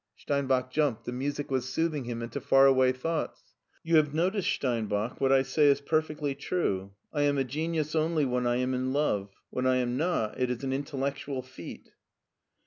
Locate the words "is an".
10.49-10.73